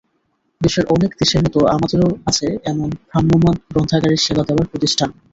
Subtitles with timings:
[0.61, 5.09] বিশ্বের অনেক দেশের মতো আমাদেরও আছে এমন ভ্রাম্যমাণ গ্রন্থাগারের সেবা দেওয়ার প্রতিষ্ঠান।